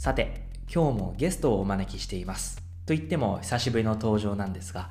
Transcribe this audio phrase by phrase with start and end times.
[0.00, 4.88] さて今日もゲストをお招きしていますと言っても久しぶりの登場なんですが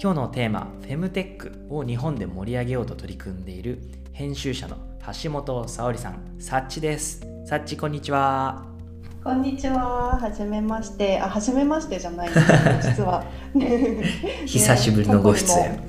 [0.00, 3.80] 今日のテーマフェムテックを日本で盛り上げようと取り組んでいる
[4.12, 4.76] 編集者の
[5.22, 8.64] 橋本沙織さんサッチですサッチこんにちは
[9.24, 10.20] こんにちは。
[10.20, 11.18] はじめまして。
[11.18, 12.40] あ、はじめましてじゃないです
[12.90, 13.24] 実は。
[14.44, 15.80] 久しぶりのご出演。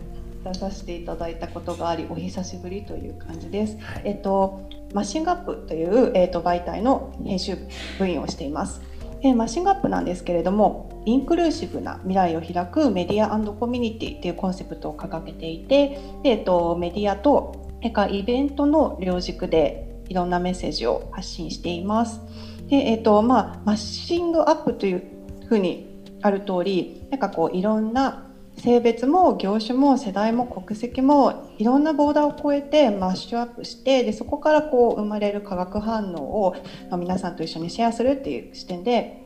[0.45, 3.77] 出させていただいたことがあり、お久しぶりという感じです。
[3.81, 4.61] はい、えっと、
[4.95, 7.57] MASHING UP という、えっと、媒体の編集
[7.99, 8.81] 部員をしています。
[9.21, 22.21] え MASHING UP なんですけれども、インクルーシブな未来を開くメディアコミュニティというコンセプトを掲げていて、えっと、メディアとそれからイベントの両軸でいろんなメッセージを発信しています。
[22.69, 25.03] で、えーとまあ、 MASHING UP という
[25.47, 36.55] ふうにある通りなんかこういろんな性別も業種も世代も国籍もいろんなボーダーを超えてマッシュアップしてでそこからこう生まれる化学反応を、
[36.89, 39.25] まあ、皆さんと一緒にシェアするっていう視点で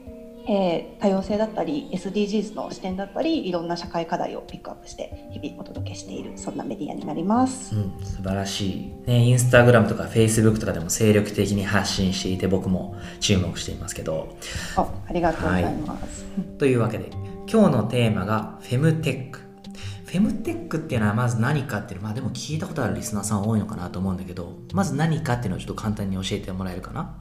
[0.52, 14.36] えー、多様性だったり SDGs の視点だったりいろんな社会課題をピックアップして日々お届けしているそんなメディアになります、うん、素晴らしい、ね、インスタグラムとかフェイスブックとかでも精力的に発信していて僕も注目していますけど。
[14.76, 17.12] あありがとうございます、はい、というわけで
[17.52, 19.40] 今日のテーマがフェムテック
[20.06, 27.16] フェムテックっていうのはまず何かっていう、まあでも聞いたことあるリスナーさん多いのかなと思うんだけど、まず何かっていうのをちょっと簡単に教えてもらえるかな？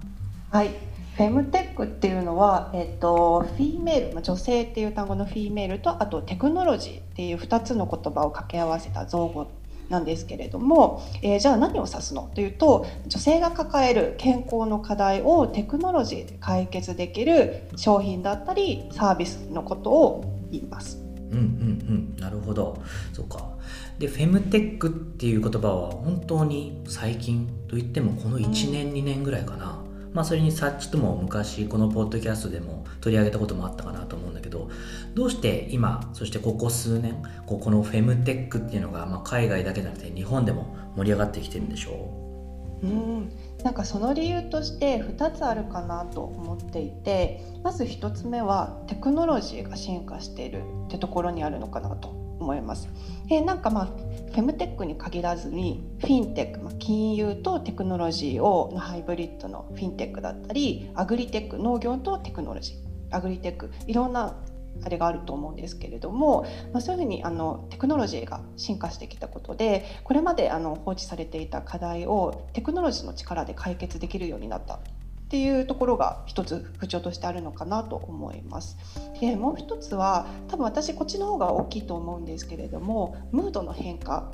[0.51, 0.69] はい。
[1.17, 9.51] フェムテックっていうのは、えっと、フィーメール、女性っていう単語のフィーメールとあとテクノロジーっていう2つの言葉を掛け合わせた造語
[9.89, 12.31] なんですけれども、えー、じゃあ何を指すの？
[12.35, 20.99] というと女性が抱える健康の課題をテクノロジーで解決できる商品だったりサービスのことを言います。
[21.31, 22.17] うんうんうん。
[22.19, 22.83] なるほど。
[23.13, 23.51] そうか。
[23.99, 29.83] でフェムテックっていう言葉は本当に最近といってもこの1年、うん、2年ぐらいかな。
[30.13, 34.69] まあ、それにサッチとも昔このポッドキャストでも取り上げたこともあったかなと思うんだけど
[35.15, 42.87] どうして今そしてここ数年ここのフェムテックっていうのが、まあ、海外だけじゃなくて日本でも盛り上がってきてるんでしょう？
[42.87, 43.33] うん。
[43.65, 52.09] なんかその理由として2つあるかなと思っていてまず1つ目はテクノロジーが進化しているってところにあるのかなと
[52.41, 52.89] 思います。
[53.31, 62.88] えなんかまあフェムテックに限らずにフィンテック、まあ、金融とテクノロジーをのハイブリッドのフィンテックだったりアグリテック農業とテクノロジー。
[63.11, 64.37] アグリテックいろんな
[64.85, 78.79] あれがあると思うんですけれども、まあ、そういうふうにあのテクノロジーが進化してきたことでこれまであの放置されていた課題をテクノロジーの力で解決できるようになったっていうところが一つ不調としてあるのかなと思います。
[79.21, 84.31] でもう一つは多分私こっちの方が大きいと思うんですけれどもムードの変化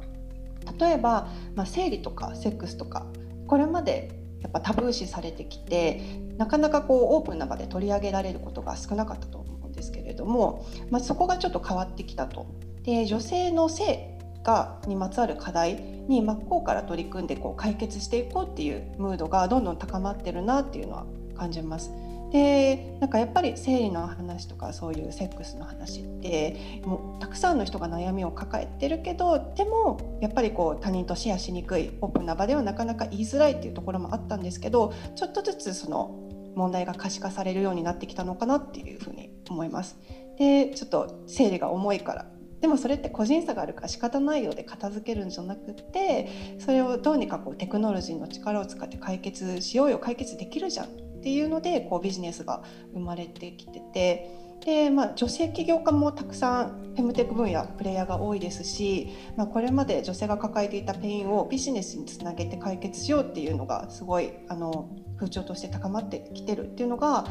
[0.79, 3.07] 例えば、まあ、生理とかセックスとか
[3.47, 6.03] これまでやっぱタブー視されてきて
[6.37, 12.47] なかなかこうオープンな場で取り上げられることが少なかったと思うんですけれども、まあ、そこがちょっと変わってきたと。
[12.83, 21.91] で女性の性がにまつわる課題に真っ向から取り組んでこう解決していこうっていうムードがどんどん高まってるなっていうのは感じます。
[22.34, 39.97] でなんかやっぱり生理の話とかそういうセックスの話ってもうたくさんの人が悩みを抱えてるけどでもやっぱりこう他人とシェアしにくいオープンな場ではなかなか言いづらいっていうところもあったんですけどちょっとずつその問題が可視化されるようになってきたのかなっていうふうに思います。
[40.37, 42.27] でちょっと生理が重いから
[42.61, 52.62] でもそれって個人差があるから仕方ないよで片付けるんじゃなくってそれをどうにかこうテクノロジーの力を使って解決しようよ解決できるじゃんっていうのでこうビジネスが
[52.93, 54.45] 生まれてきてて。
[54.65, 67.29] でまあ、女性起業家もたくさんフェムテック分野プレイヤーが多いですし、まあ、これまで女性が抱えていたペインをビジネスにつなげて解決しようっていうのがすごいあの風潮として高まってきてるっていうのがフ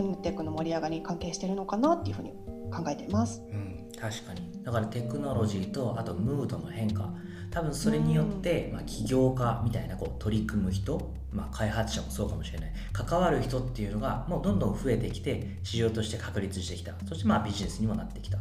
[0.00, 2.34] ェムテックの盛り上がりに関係してるのかなっていうふうに
[2.70, 3.42] 考えています。
[3.50, 4.64] うん確かに。
[4.64, 7.12] だからテクノロジーとあとムードの変化。
[7.50, 12.72] 多分それによって、まあ、起業家みたいなこう取り組む人、まあ、開発者もそうかもしれない。
[12.92, 16.94] 関わる人っていうのがもうどんどん増えてきて市場として確立してきた。
[17.08, 18.38] そしてまあビジネスにもなってきた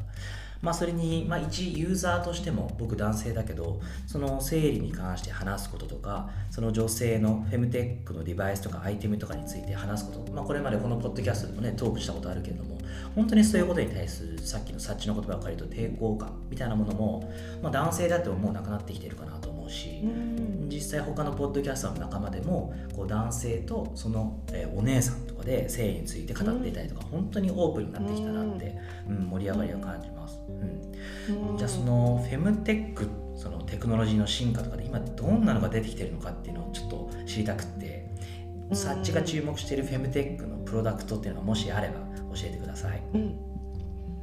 [0.62, 12.78] まあ、それに、まあ、一ユーザーとしても僕男性だけどその生理に関して話すこととかその女性のフェムテックのデバイスとかアイテムとかについて話すこと、まあ、これまでこのポッドキャストでもねトークしたことあるけれども
[13.16, 19.39] 本当にそういうことに対するさっきの察知の言葉を借りると抵抗感みたいなものも、まあ、男性だってもうなくなってきてるかな
[19.70, 20.04] うし
[20.68, 28.78] 実際他のポッドキャストの仲間でもこう男性とその、えー、お姉さんとかで性について語っていたりとか本当にオープンになってきたなって、
[29.08, 30.40] うん、盛り上がりを感じます、
[31.30, 38.10] うん、じゃあそのフェムテックそのテクノロジーの進化とかで今どんなのが出てきてるのかっていうのをちょっと知りたくって
[38.74, 41.96] サッチが注目しているフェムテックのプロダクトっていうのがもしあれば
[42.36, 43.02] 教えてください。
[43.14, 43.36] うん、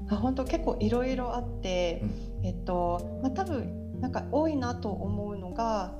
[0.08, 2.00] あ本当結構いろいろあって、
[2.40, 5.94] うん、えっとまあ、多分なんか多いなと思うのが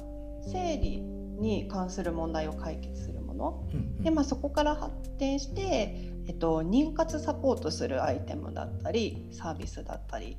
[0.47, 5.95] 生理に関する問題を解決するもの、うんうん、でまあ、そこから発展して、
[6.27, 10.37] えっと、妊活サポートするアイテムだったりサービスだったり。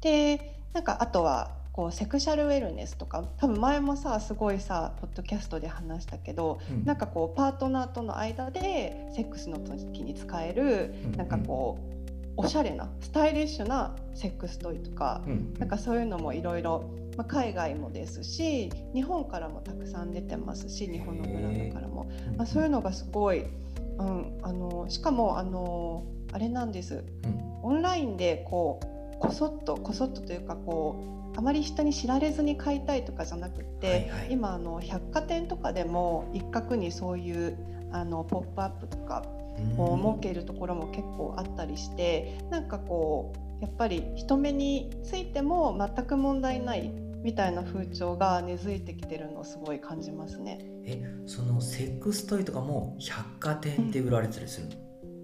[0.00, 3.24] でなんかあとはこうセクシャルウェルネスとか。
[3.38, 11.94] 多分前もさすごいさポッドキャストで話したけど、うん、なんかこうパートナーとの間でセックスの時に使える、うん、なんかこう
[12.36, 16.90] おしゃれなスタイリッシュなセックストイとか、うん、なんかそういうのもいろいろ
[17.28, 23.44] 海外もですし日本からもたくさん出てますし日本のブランドからも、まあ、そういうのがすごい、
[23.98, 27.04] うん、あのしかもあのあれなんです、
[27.62, 37.56] オンラインでこうこそっとこそっとというかこうあまり人に知られずに買いたいとかじゃなくて、はいはい、今あの百貨店とかでも一角にそういう
[37.92, 39.24] あのポップアップとか
[39.78, 46.92] を設けるところも結構あったりしてなんかこうやっぱり人目についても全く問題ない
[47.24, 50.58] みたいな風潮が根付いてきてるのをすごい感じますね。
[50.84, 54.74] えそのセックストイとかも百貨店で売られたりするの、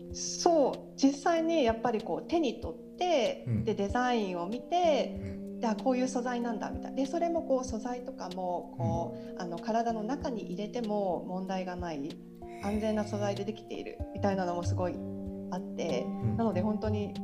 [0.08, 0.96] うん、そう。
[0.96, 5.60] 実際にやっぱりこう手に取って、うん、でデザインを見て、うん。
[5.60, 6.96] でこういう素材なんだみたいな。
[6.96, 12.16] でそれもこう素材とかもこう、うん、あの体の中に入れても問題がない
[12.62, 14.94] 安全な素材でできているみたいなのもすごい
[15.50, 17.14] あって、うん、なので本当に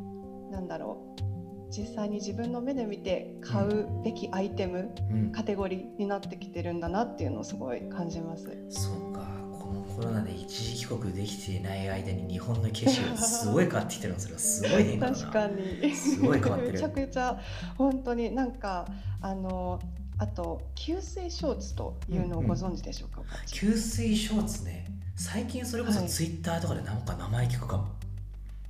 [0.50, 1.26] 何だろう
[1.70, 8.44] 実際に自分の目で見て買うべきアイテム、うん、カテゴリーになってきてるんだなっていうのをすごい感じます。
[8.68, 15.94] そうかこのコロナで一時帰国できていない間に日本の景色がすごい変わってきてるんですよすごい変化 確かに。
[15.94, 16.72] すごい変わってる。
[16.72, 17.40] めちゃくちゃ
[17.76, 18.86] 本当になんか
[19.20, 19.80] あの
[20.18, 23.26] あと吸水ショーツというのをご存知でしょうか、うん。
[23.26, 27.86] うん、吸水ショーツね最近それこそツイッターとかでなんか名前聞くかも、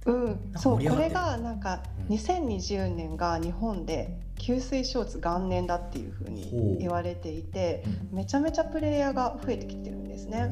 [0.06, 7.82] うん、そうこれがなんか2020年が日本で吸水ショーツ元年だっていうふうに言われていて、
[8.12, 10.50] めちゃめちゃプレイヤーが増えてきてるんですね。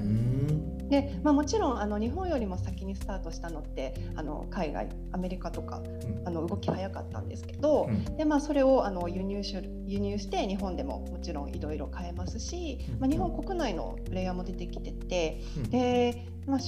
[0.90, 5.82] で、まあ、もちろんあの日本よりも先にスタートしたのってあの海外アメリカとか、
[6.24, 9.56] あの動き早かったんですけど、でまあ、それをあの輸入し
[9.86, 15.40] 輸入して日本でももちろんいろいろ買えますし、まあ、日本国内のプレイヤーも出てきてて、
[15.70, 16.58] で、まあ、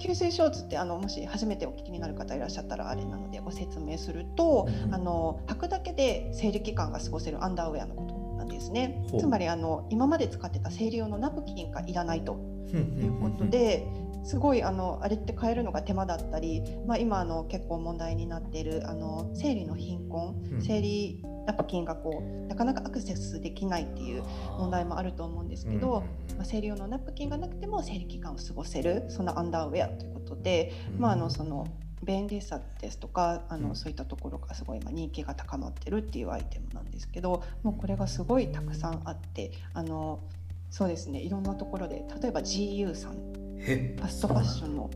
[0.00, 8.09] 吸水ショーツってあのもし初めてお聞きになる方いらっしゃったらあれなのでご説明すると、あの履くだけで生理期間が過ごせるアンダーウェアのこと
[8.40, 9.04] なんですね。
[9.18, 12.38] つまりあの今まで使ってた生理用のナプキンがいらないと。
[12.70, 13.84] いうことで
[14.22, 24.22] すごいあのあれって変えるのが手間だったり、まあ、今あの結構問題になっているあの生理の貧困、生理ナプキンがこうなかなかアクセスできないっていう
[24.56, 26.04] 問題もあると思うんですけど、
[26.36, 31.66] まあ、生理用のナプキンがなくても生理期間を過ごせるそんなアンダーウェアということで、まあ、あのその
[32.02, 40.20] 便利さですとかあの、そういったところがすごい今人気が高まってるっていうアイテムなんですけどもうこれがすごいたくさんあってあの
[40.70, 43.40] そうですねいろんなところで例えば GU さん。
[43.60, 44.90] ファストファッションの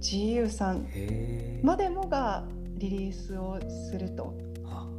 [0.00, 0.88] GU さん
[1.62, 2.44] までもが
[2.76, 3.58] リリースを
[3.90, 4.34] すると。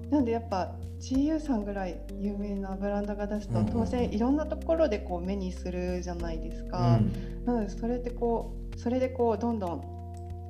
[0.09, 6.97] なんでやっぱ GU さんぐらい有名なブランドが出すと当然いろんなところでこう目にするじゃないですか。
[6.97, 9.98] うん、なのでそれでこうそれでこうどんどん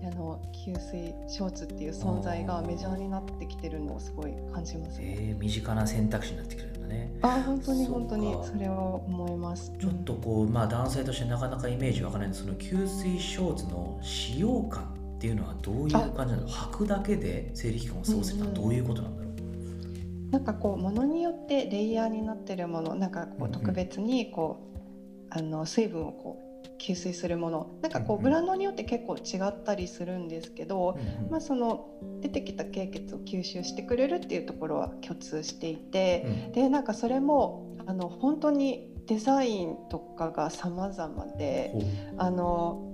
[0.01, 5.15] あの吸水ショーツっていう存在がメジャーになってきてるのをすごい感じますね。
[5.19, 7.11] えー、身近な選択肢になってくるんだね。
[7.21, 9.73] あ本当に本当にそれは思います。
[9.79, 14.83] ちょっとこうまあ男性としてなかなかイメージわからないその吸水ショーツの使用感
[15.17, 16.47] っていうのはどういう感じなの？
[16.47, 19.31] 履くだけで生理期間を過ごすのはどういうことなんだろう？
[19.31, 24.61] うんうん、なんかこうものによってレイヤーになってるものなんかこう特別にこ
[25.35, 26.48] う、うんうん、あの水分をこう
[26.79, 27.67] 吸水するもの。
[27.81, 30.97] なんかこうブランドによって結構違ったりするんですけど、
[31.29, 31.87] まあ、その
[32.21, 41.73] 出てきた経血を吸収してくれるっていうところは共通していて、でなんかそれもあの本当にデザインとかが様々で、
[42.17, 42.85] あの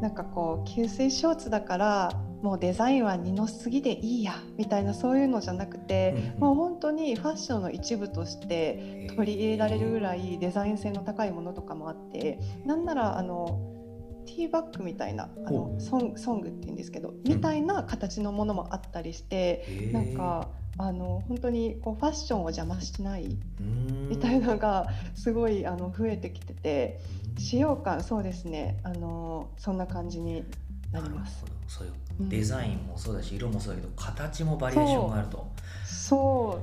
[0.00, 13.60] なんかこう吸水ショーツだからもうデザインは二の次でいいやみたいなそういうのじゃなくて、もう本当にファッションの一部として取り入れられるぐらいデザイン性の高いものとかもあってなんならあの
[14.26, 23.36] ティーバッグみたいなあのソンソングって言うんですけどみたいな形のものもあったりして、なんかあの本当にこうファッションを邪魔しない
[24.08, 27.00] みたいなのがすごいあの増えてきてて
[27.38, 30.44] 使用感そうですねあのそんな感じに
[30.92, 31.44] なります。
[31.68, 31.92] そういう
[32.28, 35.46] デザインもそうだし、色もそうだけど形もバリエーションがあると。
[35.84, 36.60] そ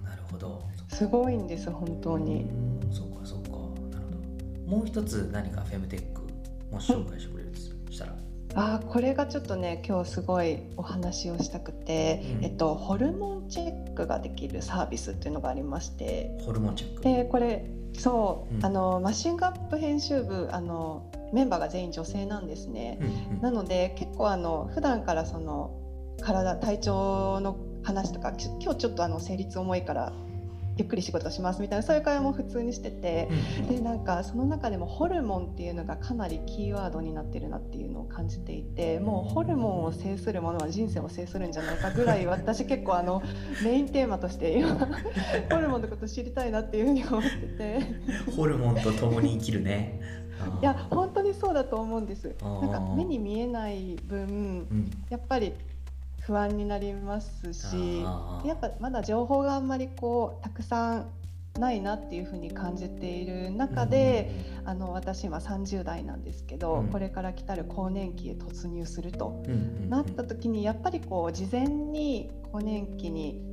[0.00, 0.04] う。
[0.04, 0.62] なるほど。
[0.88, 2.46] すごいんです本当に。
[2.92, 3.50] そうかそうか。
[3.90, 4.76] なるほど。
[4.76, 6.22] もう一つ何かフェムテック
[6.70, 7.50] まあ、紹介してくれる
[7.86, 8.14] としたら？
[8.54, 12.44] あーこれがちょっとね今日すごいお話をしたくて、うん。
[12.44, 16.36] えっと、ホルモンチェックができるサービスっていうのがありまして。
[16.44, 17.02] ホルモンチェック。
[17.02, 18.64] でこれそう、うん。
[18.64, 22.98] あのマシンガップ編集部あのメンバーが全員女性なんですね。
[23.40, 25.70] なので結構あの普段からその
[26.20, 30.12] 体体調の話とかき今日ちょっとあの生理痛重いから
[30.76, 33.28] ゆっくり仕事しますみたいなそういう会話も普通にしてて。
[33.30, 43.22] うんでなんかその中でもホルモンっていうのがかなりキーワードになってるなっていうのを感じていてもうホルモンを制するものは人生を制するんじゃないかぐらい私結構あの
[43.64, 44.76] メインテーマとして今
[45.50, 47.80] ホルモンのこと知りたいなっていうふうに思ってて
[48.36, 50.00] ホルモンと共に生きるね
[50.60, 52.34] いや本当にそうだと思うんです。
[52.42, 54.90] なんか目に見えない分うん。
[55.10, 55.52] やっぱり
[56.20, 58.02] 不安になりますし
[58.44, 61.10] やっぱまだ情報があんまりこうたくさん
[61.58, 64.30] ないなっていうふうに感じている中で、
[64.64, 66.88] あの私今30代なんですけど、うん。
[66.88, 69.90] これから来たる更年期へ突入するとうんうんうん。
[69.90, 73.51] なった時にやっぱりこう事前に更年期に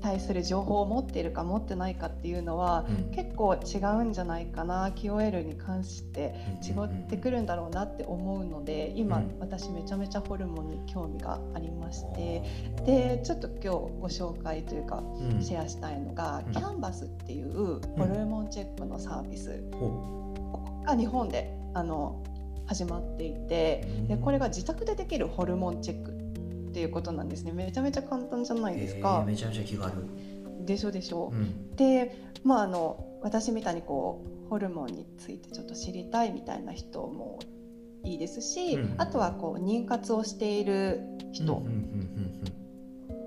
[0.00, 3.10] 対する情報を持っているか持ってないかっていうのはうん。
[3.10, 9.36] 結構違うんじゃないかな QOL に関して違ってくるんだろうなって思うので今、うん。
[9.40, 12.42] 私めちゃめちゃホルモンに興味がありまして
[12.78, 12.84] あー。
[12.84, 15.42] でちょっと今日ご紹介というかうん。
[15.42, 16.52] シェアしたいのが、うん。
[16.52, 20.34] キャンバスっていうホルモンチェックのサービスほ
[20.86, 22.22] が日本であの
[22.66, 26.17] 始まっていてうでこれが自宅でできるホルモンチェック
[26.68, 27.52] っていうことなんですね。
[27.52, 29.24] めちゃめちゃ簡単じゃないですえーか。
[29.26, 30.04] めちゃめちゃ気がある
[30.64, 31.30] でしょでしょ。
[31.32, 31.36] う。
[31.36, 31.76] ん。
[31.76, 37.38] でまああの私みたいにこうホルモンについてちょっと知りたいみたいな人も
[38.04, 38.94] いいですし、うん。
[38.98, 41.00] あとはこう妊活をしている
[41.32, 42.08] 人、うんうんうん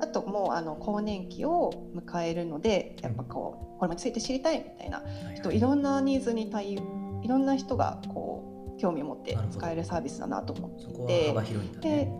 [0.03, 5.35] あともうあの更年期を迎えるのでやっぱこうホルモンについて知りたいみたいなうんはい。
[5.35, 10.83] 人いろんなニーズに対応いろんな人がこう興味を持って使えるサービスだなと思って。
[10.85, 12.11] そこは幅広いんだね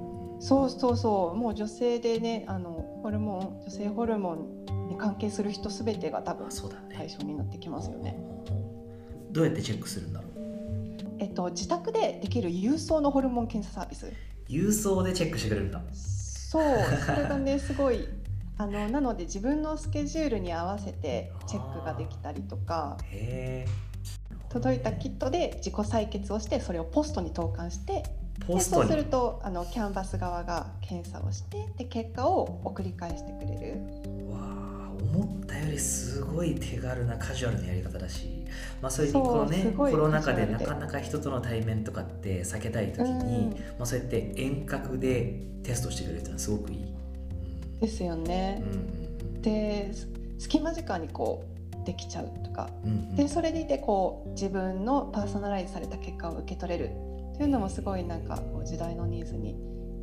[0.42, 1.38] そうそうそう。
[1.38, 6.50] もう女性でねあのホルモン女性ホルモンに関係する人すべてが多分
[6.94, 8.16] 対象になってきますよね。
[8.18, 10.32] ほうほうほうどうやってチェックするんだろう？
[11.20, 14.12] えっと、自宅でできる郵送のホルモン検査サービス。
[14.50, 15.80] 郵送でチェックしてくれるんだ。
[15.94, 16.64] そう。
[17.06, 18.08] それがね すごい。
[18.58, 22.98] あのなので自分のスケジュールに合わせてチェックができたりとか。
[24.50, 28.04] 届いたキットで自己採血をしてそれをポストに投函して
[28.48, 33.78] ポストそうするとあのキャンバス側が検査をしてで結果を送り返してくれる。
[34.32, 34.72] わあ
[35.14, 38.46] 思ったよりすごい手軽なカジュアルなやり方だし、
[38.82, 43.52] まあ、そういうそうこのねコロナ禍でなかなか人との対面とかって避けたい時に、うん。
[43.52, 46.86] まあ、そうやって遠隔でテストしてくれるっていうのはすごくいい。
[47.82, 48.64] ですようんね。
[48.64, 48.76] う。
[48.76, 49.42] ん。
[49.42, 50.08] です
[50.40, 51.44] 隙間時間にこ
[51.82, 52.70] うできちゃうとか。
[52.84, 53.16] うんうん。
[53.16, 56.92] でそれでいてこう自分のパーソナライズされた結果を受け取れる
[57.38, 59.56] というのもすごいなんかこう時代のニーズに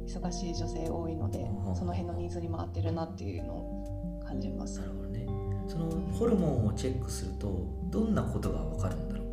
[0.06, 1.76] 忙しい女性多いのでうん。
[1.76, 4.80] その辺のニーズに回ってるなっていうのを感じます。
[4.80, 4.87] な。
[4.87, 5.26] るほどね
[5.68, 9.26] そのホルモンをチェックするとどんなことがわかるんだろう？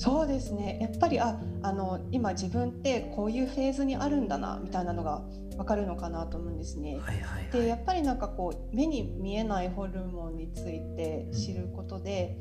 [0.00, 0.78] そうですね。
[0.80, 5.22] やっぱりああの今自分ってこういうフェーズにあるんだなみたいなのが
[5.56, 6.98] 分かるのかなと思うんですね。
[6.98, 7.50] はいはいはい。
[7.50, 12.38] でやっぱりなんかこう目に見えないホルモンについて知ることで、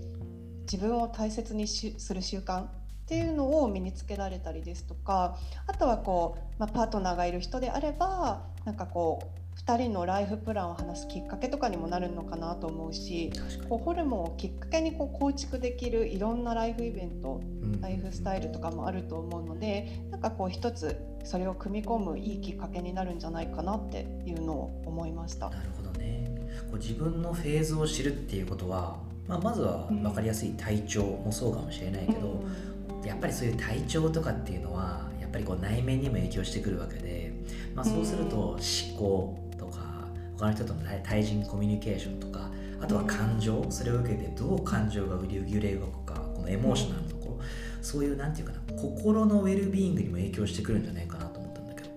[0.71, 2.67] 自分を大切にしする習慣
[3.07, 13.31] っていうのを身につけられたりですとかあとはこう、まあ、パートナーがいる人であればなんかこう2人のライフプランを話すきっかけとかにもなるのかなと思うし
[13.69, 17.81] こうホルモンをきっかけにこう構築できるいろんなライフイベントうん。
[17.81, 25.49] ライフスタイルとかもあると思うのでなんかこう一つそれを組み込むいいきっかけになるんじゃないかなっていうのを思いました。
[25.49, 26.29] なるほどね。
[26.69, 28.97] こう自分のフェーズを知るっていうことは、
[29.27, 32.43] まあ、まずは分かりやすい体調もそうかもしれないけど、
[33.05, 37.31] やっぱりそういう体調とかっていうのはやっぱりこう内面にも影響してくるわけで、
[37.75, 38.57] まあ、そうすると思
[38.97, 42.49] 考とか他の人との対対人コミュニケーションとか
[42.81, 47.39] あとは感情それを受けてどう感情が揺れ動くかこのエモーショナルのところ
[47.81, 51.89] そういうなんていうかな心のウェルビーイングにも影響してくるんじゃないかなと思ったんだけど。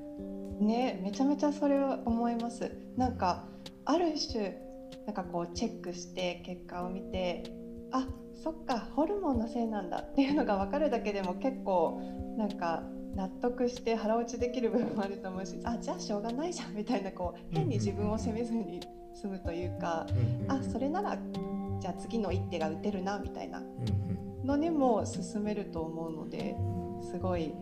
[0.61, 2.71] ねめちゃめちゃそれは思います。
[2.97, 3.45] なんか
[3.85, 4.71] ある種
[5.07, 7.45] なんかこうチェックして結果を見て
[7.93, 8.07] あ
[8.43, 12.01] そっかホルモンのせいなんだっていうのが分かるだけでも結構
[12.39, 12.83] なんか
[13.15, 18.81] 納得して腹落ちできる部分もあると思うしあじゃあしょうがないじゃんみたいなこう変に自分を責めずに
[19.15, 20.07] 済むというか
[20.49, 21.19] あそれなら
[21.81, 23.63] じゃあ次の一手が打てるなみたいな
[24.45, 26.57] のにも進めると思うので
[27.03, 27.53] すごい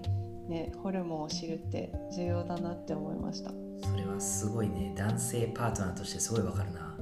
[0.49, 3.51] ねホルモンを知るって重要だなって思いました。
[3.81, 6.97] それはすごいね男性パートナーとしてすごいわかるな。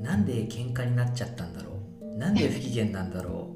[0.00, 1.77] なんで喧嘩になっちゃったんだろう
[2.18, 3.54] なんで不機嫌なんだろ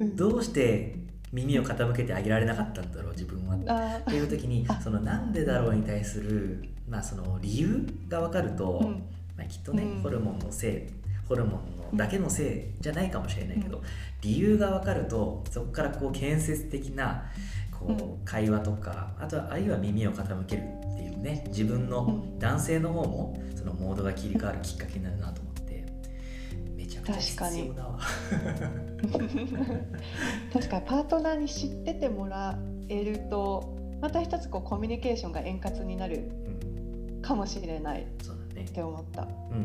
[0.00, 0.16] う？
[0.16, 0.96] どうして
[1.32, 3.12] 耳を傾けてあげられなかったんだろう？
[3.12, 3.56] 自分は。
[3.68, 4.80] あっていう時にあ。
[4.80, 8.90] そのなんでだろうに対する、まあ、その理由が分かると、うん。
[9.36, 10.02] まあ、きっとね、うん。
[10.02, 10.92] ホルモンのせい
[11.28, 13.82] ホルモンのだけのせいじゃないかもしれないけど、
[14.22, 17.24] 理由が分かるとそこからこう建設的な
[17.70, 22.38] こうう会話とかあとはあるいは耳を傾けるっていうね自分のうん。
[22.40, 25.63] 男性の方もそのモードが切り替わるきっかけになるなと思って。
[25.63, 25.63] め
[26.94, 27.98] ちゃくちゃ必要だわ。
[30.52, 30.82] 確かに。
[30.86, 32.58] パートナーに知っててもら
[32.88, 36.30] えるとまた一つこうコミュニケーションが円滑になる
[37.12, 37.22] うん。
[37.22, 38.66] かもしれないっそうだね。
[38.66, 39.22] て思った。
[39.22, 39.56] うんうんう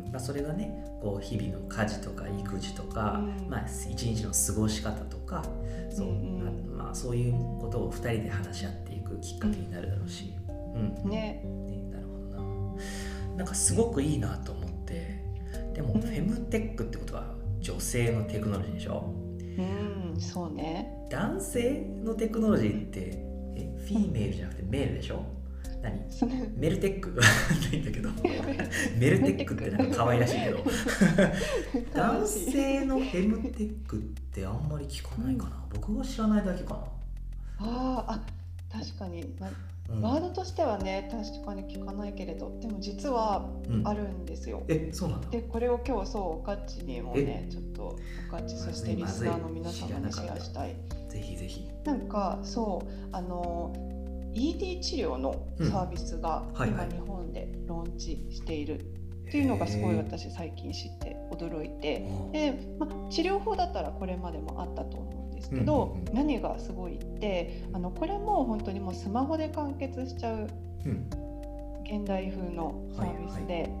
[0.00, 0.12] んうん。
[0.12, 3.48] まあ、それがねこう日々の家事とか育児とか、うん。
[3.48, 5.44] まあ、一日の過ごし方とか
[5.88, 6.76] そう,、うんうん。
[6.76, 11.08] まあ、そういうことを2人で話し合っていくきっかけになるだろうし、うん。
[11.08, 13.36] ね、ね、なるほどな。
[13.38, 14.66] なんかすごくいいなと思
[15.74, 16.00] でもうん。
[16.00, 19.12] フェムテックってことは女性のテクノロジーでしょ？
[19.58, 21.06] うん、そうね。
[21.10, 23.00] 男性のテクノロジーって
[23.56, 25.22] えフィーメールじゃなくてメールでしょ？
[25.82, 25.98] 何？
[26.56, 27.10] メルテック？
[27.18, 28.10] ないんだけど。
[28.98, 30.58] メルテックってなんか可愛らしいけど。
[31.94, 34.00] 男性のフェムテックっ
[34.32, 36.84] てあんまり聞かないかな、僕が知らないだけか
[37.58, 38.20] あーあ
[38.72, 39.20] 確かに。
[39.40, 39.54] なな、うん
[40.00, 43.86] ワードとしてはね確かに聞かないけれどでも実はうん。
[43.86, 44.62] あるんですよ。
[44.68, 45.28] えそうなんだ。
[45.30, 47.50] でこれを今日そうおかっちにもねえ？
[47.50, 50.76] ちょっとおかっちそしてリスナーの皆様にシェアしたい。
[51.08, 51.68] ぜひぜひ。
[51.84, 53.72] なんかそうあの
[54.32, 58.84] ED 治療のサービスが今日本でローンチしている
[59.30, 66.14] っていうのがすごい私最近知って驚いてあで、まあ、治療法だったらこれまでもあったと思うんですけど、うんうんうん。
[66.14, 70.48] 何がすごいってあのこれも本当にもうスマホで完結しちゃう
[70.84, 71.08] うん。
[71.84, 73.72] 現代風のサービスで、なる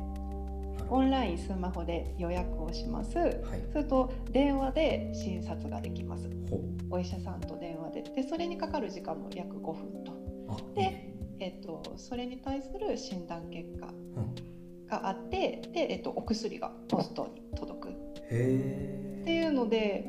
[0.88, 3.14] ほオンラインスマホで予約をします。
[3.14, 3.32] どはい。
[3.72, 6.28] それと電話で診察ができます。
[6.48, 8.02] ほお医者さんと電話で。
[8.02, 10.12] でそれにかかる時間も約5分と。
[10.48, 11.10] あで
[11.40, 14.49] えっと、それに対する診断結果うん
[14.90, 17.88] があってで、えっと、お薬がポストに届く。
[17.90, 17.92] っ
[18.30, 20.04] へていうので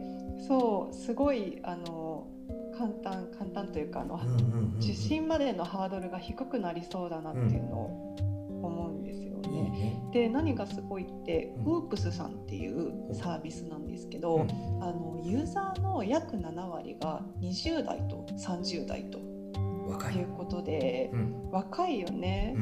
[0.47, 2.27] そうすごいあの
[2.77, 4.19] 簡単簡単というかあの、
[4.79, 8.15] 受診までのハードルが低くなりそうだなっていうのを
[8.63, 9.41] 思うんですよね。
[9.69, 10.01] ね。
[10.11, 11.73] で何がすごいって、うん。
[11.73, 14.49] ウープスさんっていうサービスなんですけど、うん。
[14.81, 19.19] あのユーザーの約7割が20代と30代と。
[19.87, 20.15] 若い。
[20.15, 21.49] いうことでうん。
[21.51, 22.55] 若いよね。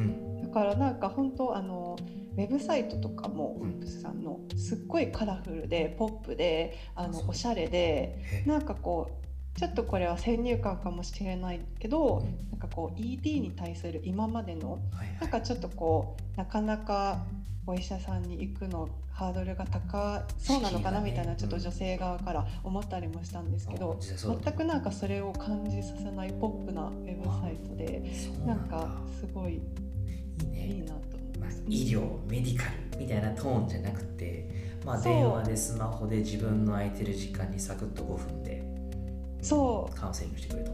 [0.51, 1.97] からなんか本当あの
[2.37, 3.69] ウェブサイトとかもうん。
[3.69, 9.11] ウップスさんのすっごいカラフルでポップであのおしゃれでへなんかこ
[9.55, 12.49] うちょっとこれは先入観かもしれないけどうん。
[12.51, 14.79] なんかこう ED に対する今までの
[15.21, 17.23] なんかちょっとこうなかなか
[17.65, 28.11] お医者さんに行くのハードルが高そうなのかなみたいなちょっと女性側から思ったりもしたんですけあど全くなんかそれを感じさせないポップなウェブサイトで
[28.45, 29.61] なんかすごい
[30.45, 30.67] ね。
[30.67, 34.49] いいなと思いまあ医療メディカルみたいなトーンじゃなくて、
[34.85, 38.63] まあ、電話でスマホで自分の空いてる時間にサクッと5分で
[39.41, 39.95] そう。
[39.95, 40.71] カウンセリングしてくれと、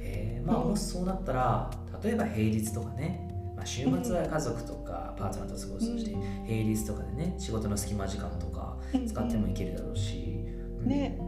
[0.00, 0.68] えーまあ、うん。
[0.70, 1.70] もしそうなったら
[2.02, 6.16] 例えば平日とかね、まあ、週末は家族とかパートナーと過ごすとして、う
[6.46, 10.46] 平日とかでね仕事の隙間時間とか使ってもいけるだろうし、
[10.80, 10.88] うん。
[10.88, 11.18] ね。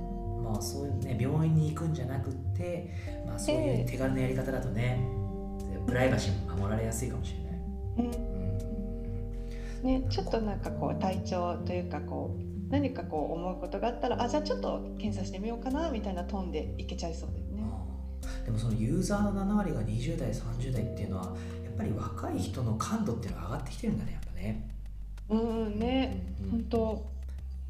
[0.42, 2.90] まあそういうね病院に行くんじゃなくって、
[3.26, 5.06] まあ、そういう手軽なやり方だとね
[5.86, 7.39] プライバシーも守られやすいかもしれない。
[9.82, 17.50] ね、ちょっとなんかこう体調というかこう何かこう思うことがあったらあじゃあちょっと検査してみようかなみたいなトーンでいけちゃいそうだよね。
[18.44, 21.24] でもそのユーザーの7割が20代30代っていうのは
[21.64, 24.70] やっぱり若い人の感度っていうのが上がってきてるんだねやっぱね。
[25.28, 26.50] うんね、うんうん。
[26.50, 27.10] 本当。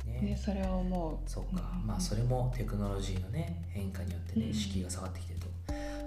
[0.06, 0.20] ね。
[0.20, 1.30] ねそれは思う。
[1.30, 4.54] そうか、うんまあそれもテクノロジーのね変化によってねうん。
[4.54, 5.39] 敷居が下がってきてる。
[5.39, 5.39] と、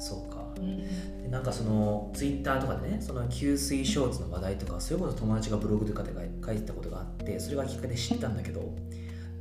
[0.04, 0.44] そうか。
[0.58, 0.78] うん
[1.24, 6.12] でなんかそのツイッターとかでねその吸水ショーツの話題とかそれこそ友達がブログとかで
[6.46, 8.64] 書いてたことがあってそれがきっかけで知ったんだけど、う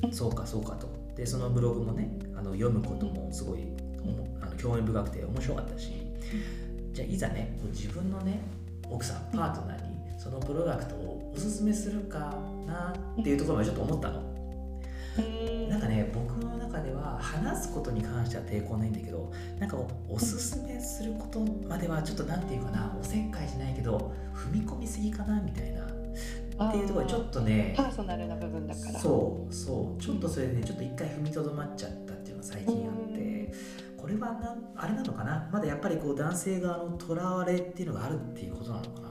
[0.07, 0.88] んそうかそうかと。
[1.16, 3.61] でそのブログもねあの読むこともすごい
[4.40, 5.92] あの興味深くて面白かったし
[6.92, 8.40] じゃあいざね自分のね
[8.90, 12.35] 奥さんパートナーにそのプロダクトをおすすめするか
[12.66, 14.22] なっていうところまでちょっと思ったの。
[17.42, 19.76] 話すことに関しては抵抗ないんだけどなんか
[20.09, 29.00] おすすめすることまではちょっとなんていうかなおせっかいじゃないけど踏み込みすぎかなみたいなっていうところでちょっとねパーソナルな部分だから。
[29.00, 33.52] そうそうちょっとそれでねちょっと一回踏みとどまっちゃったっていうのが最近あって
[33.96, 35.48] これはなんあれなのかな？
[35.52, 39.09] まだやっぱりこう男性側のとらわれっていうのがあるっていうことなのかな？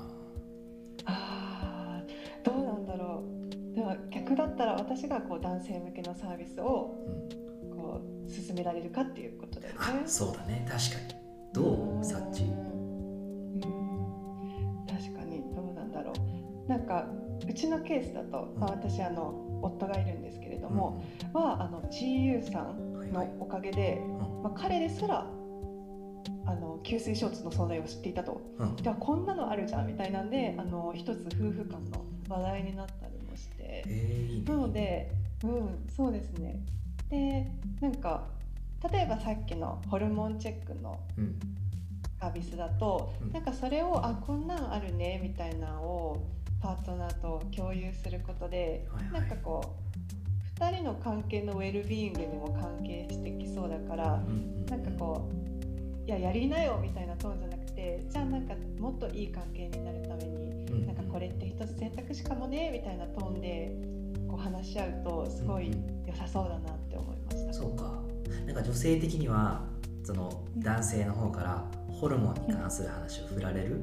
[1.05, 3.75] あーどうなんだろう。
[3.75, 7.40] でも逆だったら私がこう男性向けのサービスをうん
[7.91, 9.80] こう進められるかっていうことだよね。
[9.82, 10.65] あそうだね。
[10.69, 11.19] 確かに。
[11.54, 12.04] どう？
[12.04, 12.43] サッチ。
[12.43, 13.62] うん。
[14.88, 15.41] 確かに。
[15.54, 16.13] どうなんだろ
[16.65, 16.69] う。
[16.69, 17.06] なんか
[17.47, 23.27] うちのケースだと、まあ、私あの夫がいるんですけれども、はあの GU さんはいはい。
[23.27, 24.08] のおかげで、う
[24.39, 24.43] ん。
[24.43, 25.27] まあ、彼ですら
[26.45, 28.41] あの吸水ショーツの存在を知っていたと。
[28.60, 28.75] うん。
[28.77, 33.84] ではこんなのあるじゃんみたいなんであの一つ夫婦間の話題になったりもして。
[33.88, 35.12] えー、なので
[35.43, 36.60] うんそうですね
[37.12, 38.28] でなんか
[38.91, 41.39] 例えばさっきのホルモンチェックのうん。
[42.19, 43.32] サービスだと、うん。
[43.32, 46.28] なんかそれをあこんなんあるねみたいなのを
[46.62, 49.21] パートナーと共有することで、はいはい。
[49.21, 49.76] なんかこ
[50.58, 63.76] う2人の関係のウェルビーイングにも関係してきそうだから、うんなんかこういややりなよみたいなトーンじゃなくてじゃあなんかもっといい関係になるために、うんなんかこれって一つ選択肢かもねみたいなトーンで
[64.30, 65.71] こう話し合うとすごい
[66.08, 67.54] 良さそうだなって思いました。
[67.54, 68.01] そうか。
[68.45, 69.63] なんか女性的には
[70.04, 73.82] その男性の方からホルモンに関する話を振られる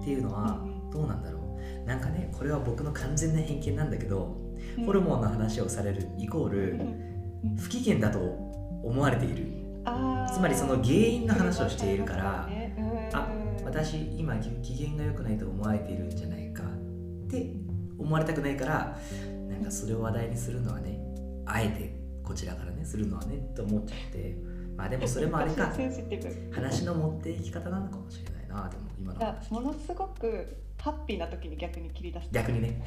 [0.00, 1.86] っていうのはうんどうなんだろう。
[1.86, 4.36] なんかねこれは僕の完全な偏見なんだけど
[4.78, 4.84] うん。
[4.84, 8.18] ホルモンの話をされるイコーうルん不機嫌だと
[8.82, 9.60] 思われている。
[10.32, 12.48] つまりその原因の話をしているから
[13.12, 13.28] あ
[13.64, 17.52] 私今機嫌が良くないと思われているんじゃないかって
[17.98, 18.98] 思われたくないから
[19.48, 21.00] なんかそれを話題にするのはね
[21.46, 21.99] あえて
[22.30, 24.36] こちらからねするのはねって思っちゃって。
[24.76, 25.74] まあでもそれもあれか。
[26.54, 29.36] 話の持っていき方なのかもしれないなでも今の。
[29.50, 32.84] ものすごくハッピーな時に逆に切り出す逆にね。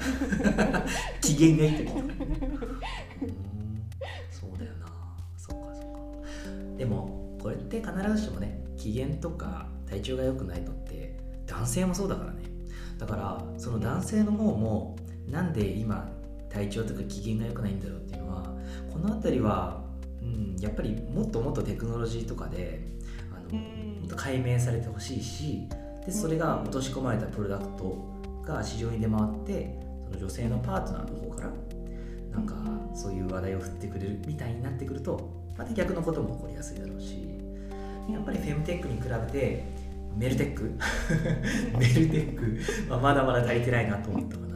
[1.20, 2.14] 機嫌がいい時とかね
[3.22, 3.84] うーん。
[4.32, 4.88] そうだよな。
[5.36, 6.78] そうかそうか。
[6.78, 12.44] でもこれって必ずしもね機嫌とか体調が良くないのって男性もそうだからね。
[12.98, 14.96] だからその男性の方も
[15.30, 16.10] なんで今
[16.54, 18.44] 体調とか機嫌が良くないんだろうっていうのは
[18.92, 19.84] この辺りは、
[20.22, 22.88] うん、やっぱりもっともっとテクノロジーとかで
[23.32, 24.00] あの、うん。
[24.02, 25.68] もっと解明されてほしいし
[26.06, 28.14] でそれが落とし込まれたプロダクト
[28.46, 31.50] が市場に出回ってその女性のパートナーの方から
[32.32, 32.56] なんか
[32.94, 37.28] そういう話題を振ってくれるみたいになってくるとまた逆のことも起こりやすいだろうし
[38.12, 39.64] やっぱりフェムテックに比べて
[40.16, 40.64] メルテック？
[41.80, 44.48] メルテックはまだまだ足りてないなと思ったかな。
[44.48, 44.53] うん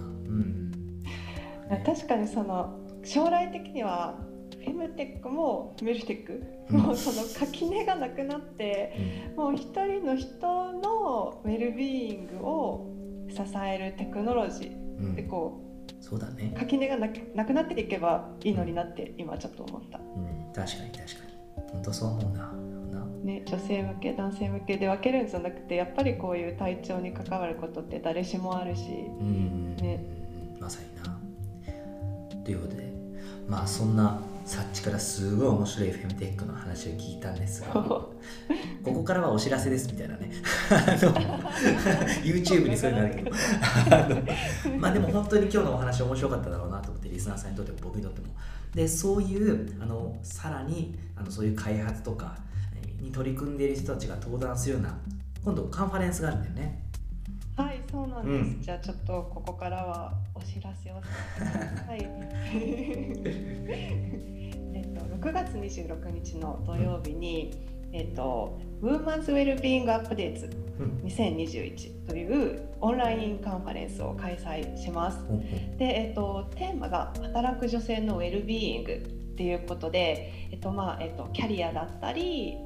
[1.86, 4.18] 確かにその将来的には
[4.60, 6.80] フェムテックもメルテックうん。
[6.80, 8.94] もうその垣根がなくなって
[9.36, 12.92] もう一人の人のウェルビーイングを
[13.30, 15.06] 支えるテクノロジーうん。
[15.06, 15.64] うんでこ
[16.00, 16.54] そうだね。
[16.56, 20.00] う、垣根がなくなくなっていけばいいのになって今ちょっと思った。
[20.00, 21.72] うん、確かに確かに。
[21.72, 22.54] 本当そう思うな。
[22.92, 23.06] な。
[23.24, 28.84] ね、女性向け男性向けで分けるんじゃなくてやっぱりこういう体調に関わることって誰しもあるし、
[29.20, 30.00] うん、ね。
[30.60, 31.17] まさにな
[32.48, 32.88] ということで。
[33.48, 37.68] まあそんなサッチからすごい面白いフェムテックの話を聞いたんですが。
[37.76, 38.14] こ
[38.84, 40.32] こからはお知らせですみたいなね。
[42.24, 43.32] YouTube にそういうのあるけど。
[44.80, 48.28] まあでも本当に今日のお話面白かっただろうなと思ってリスナーさんにとっても僕にとっても。
[48.74, 52.38] でそういうあのさらにあのそういう開発とか
[53.02, 54.98] に取り組んでいる人たちが登壇するような
[55.44, 56.87] 今度カンファレンスがあるんだよね
[57.58, 58.62] はいそうなんです、うん。
[58.62, 61.08] じゃあちょっとここからはお知らせをさ
[61.40, 62.00] せてください。
[64.74, 67.52] えっと6月26日の土曜日に、
[67.92, 75.18] えっとウーマンズウェルビーイングアップデートうん2021というオンラインカンファレンスを開催します。
[75.78, 78.98] で、えっと、テーマが働く女性のウェルビーイングっ
[79.36, 82.58] ていうことで、えっとまあえっと、キャリアだったり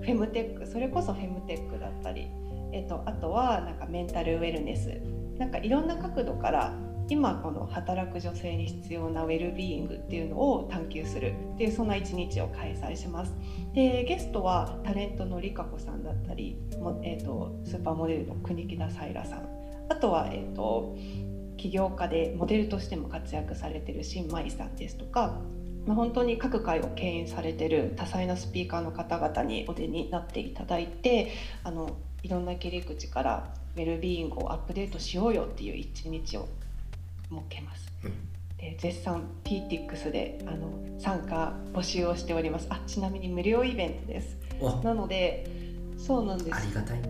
[0.00, 2.28] フェムテックそれこそフェムテックだったり、
[2.72, 5.00] えっと、あとはなんかメンタルウェルネス
[5.38, 6.74] なんかいろんな角度から
[7.10, 13.34] 今この働く女性に必要なウェルビーイングっていうのを探求するっていうそんな一日を開催します。
[13.74, 16.56] でゲストはタレントのりかこさんだったり、
[17.02, 19.48] えっとスーパーモデルの国木田さいらさん
[19.88, 20.96] あとは、えっと
[21.56, 25.40] 起業家でモデルとしても活躍されてる新米さんですとか、
[25.86, 31.32] まあ、本当に各界を牽引されてる多彩なスピーカーの方々にお出になっていただいて
[31.64, 36.48] あのいろんな切り口からウェルビーイングをアップデートしようよっていう一日を
[37.30, 37.92] 設けます。
[38.04, 38.12] うん
[38.58, 45.46] で絶賛 PTX であの参加募集をしておりますあちなみに無料イベントですおなので
[45.96, 47.00] そうなんですありがたい。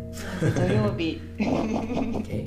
[0.55, 1.21] 土曜日
[2.29, 2.45] え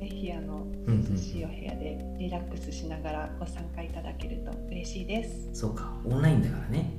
[0.00, 5.50] ぜひあの涼しいお部屋でリラックスしながらご参加いただけると嬉しいです。
[5.52, 6.90] そうか、オンラインだからね。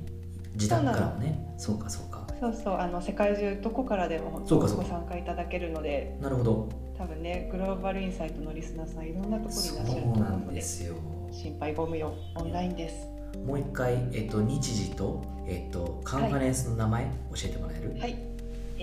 [0.54, 1.54] 自宅からもね。
[1.58, 2.11] そうか、そうか。
[2.42, 6.68] そうそうあの世界中どこからでもご参加いただけるのでなるほど。
[6.98, 10.96] 多分ねグローバルインサイトのリスナーさんいろんなところにいそらっしゃると思うのでんですよ。
[11.30, 13.06] 心配ご無用オンラインです。
[13.46, 17.10] もう一回、えっと、日時と、えっと、カンファレンスの名前、教
[17.44, 18.00] えてもらえる？
[18.00, 18.16] はい、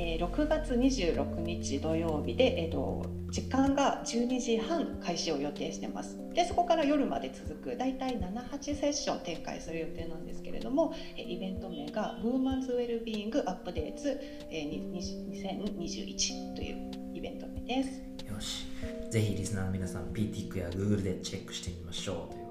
[0.01, 6.17] えー、6月26日土曜日で、えーと、時間が12時半開始を予定してます。
[6.33, 14.17] でそこから夜まで続く大体78セッション展開する予定なんですけれどもイベント名が「ウーマンズウェルビーイングアップデーツ
[14.49, 18.01] 2021」というイベント名です。
[18.25, 18.67] よし。
[19.09, 22.33] ぜひリスナーの皆さん PTIC や Google でチェックしてみましょう。
[22.33, 22.49] という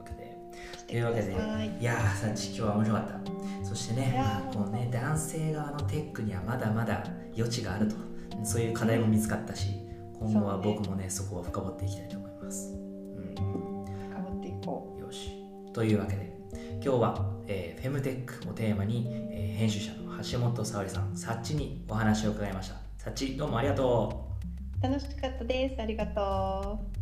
[0.88, 1.36] というわけで
[1.80, 3.20] いやーさち今日は面白かった。
[3.64, 7.04] そしてね,、まあ、こうね男性側のテックにはまだまだ
[7.38, 8.08] 余地があると。
[8.44, 9.68] そういう課題も見つかったし
[10.18, 12.76] 今後は僕もねそこを深掘っていきたいと思います、う
[13.20, 15.00] ん、深掘っていこう。
[15.00, 15.30] よし。
[15.72, 16.38] というわけで
[16.74, 22.76] 今日は、えー、フェムテックをテーマに、えー、編集者の橋本沙織さんサッチにお話を伺いました。
[22.96, 24.28] サッチどうもありがと
[24.80, 24.82] う。
[24.82, 25.82] 楽しかったです。
[25.82, 26.97] ありがとう